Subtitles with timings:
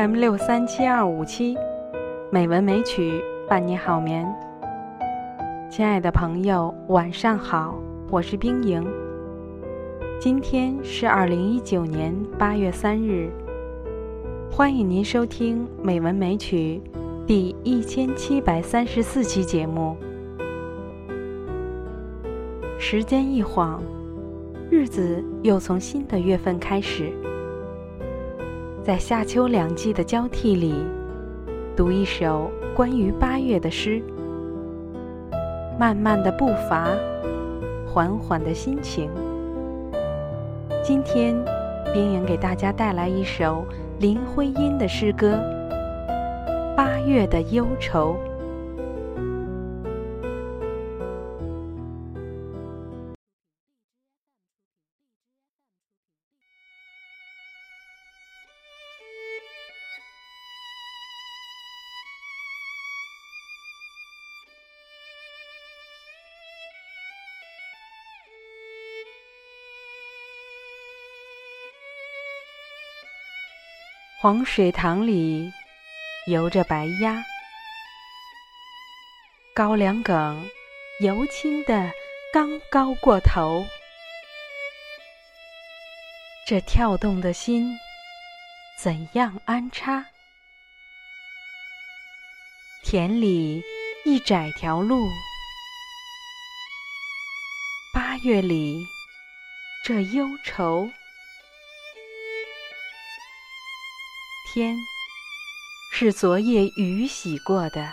[0.00, 1.58] m 六三七二五七，
[2.30, 4.26] 美文美曲伴你好眠。
[5.68, 7.78] 亲爱的朋友，晚上好，
[8.08, 8.82] 我是冰莹。
[10.18, 13.28] 今天是二零一九年八月三日，
[14.50, 16.80] 欢迎您收听《美文美曲》
[17.26, 19.94] 第一千七百三十四期节目。
[22.78, 23.82] 时间一晃，
[24.70, 27.12] 日子又从新的月份开始。
[28.82, 30.74] 在夏秋两季的交替里，
[31.76, 34.02] 读一首关于八月的诗。
[35.78, 36.88] 慢慢的步伐，
[37.86, 39.10] 缓缓的心情。
[40.82, 41.36] 今天，
[41.92, 43.66] 冰莹给大家带来一首
[43.98, 45.34] 林徽因的诗歌
[46.74, 48.16] 《八月的忧愁》。
[74.22, 75.50] 黄水塘里
[76.26, 77.24] 游着白鸭，
[79.54, 80.46] 高粱梗
[81.00, 81.90] 油青的
[82.30, 83.64] 刚高过头，
[86.46, 87.74] 这跳动的心
[88.78, 90.04] 怎样安插？
[92.84, 93.62] 田里
[94.04, 95.08] 一窄条路，
[97.94, 98.86] 八月里
[99.82, 100.90] 这忧愁。
[104.52, 104.76] 天
[105.92, 107.92] 是昨夜雨洗过的，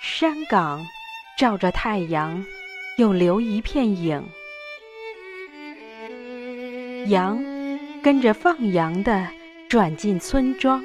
[0.00, 0.86] 山岗
[1.36, 2.46] 照着太阳，
[2.98, 4.24] 又留一片影。
[7.08, 7.42] 羊
[8.00, 9.28] 跟着放羊的
[9.68, 10.84] 转进村庄，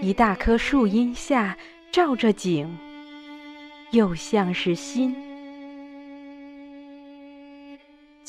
[0.00, 1.56] 一大棵树荫下
[1.92, 2.76] 照着景，
[3.92, 5.27] 又像是心。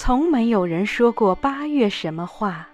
[0.10, 2.68] 从没有人说过八月什么话。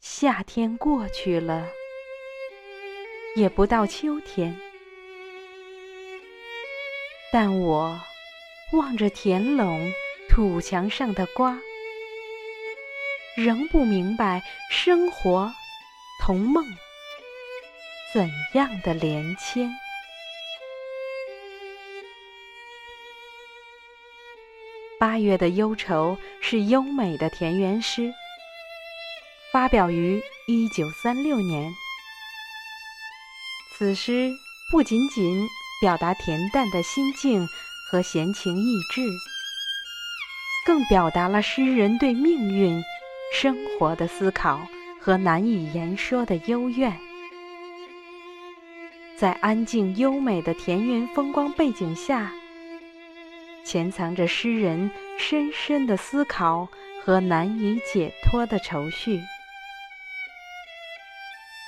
[0.00, 1.68] 夏天过去了，
[3.36, 4.58] 也不到秋天，
[7.30, 8.00] 但我
[8.72, 9.92] 望着田垄
[10.30, 11.60] 土墙上的瓜，
[13.36, 15.52] 仍不明白生活
[16.22, 16.64] 同梦
[18.14, 19.70] 怎样的连牵。
[25.00, 28.12] 八月的忧愁是优美的田园诗，
[29.50, 31.72] 发表于一九三六年。
[33.72, 34.30] 此诗
[34.70, 35.48] 不仅仅
[35.80, 37.48] 表达恬淡的心境
[37.90, 39.00] 和闲情逸致，
[40.66, 42.84] 更表达了诗人对命运、
[43.32, 44.60] 生活的思考
[45.00, 46.94] 和难以言说的幽怨。
[49.16, 52.30] 在安静优美的田园风光背景下。
[53.64, 56.68] 潜藏着诗人深深的思考
[57.04, 59.20] 和难以解脱的愁绪。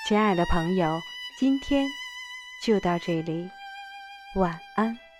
[0.08, 1.00] 亲爱的朋友，
[1.38, 1.86] 今天
[2.64, 3.50] 就到这里，
[4.34, 5.11] 晚安。